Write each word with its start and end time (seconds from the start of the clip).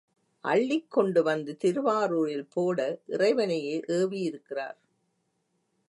அள்ளிக் 0.45 0.91
கொண்டு 0.91 1.23
வந்து 1.23 1.57
திருவாரூரில் 1.57 2.47
போட 2.49 2.79
இறைவனையே 3.07 3.75
ஏவியிருக்கிறார். 3.87 4.79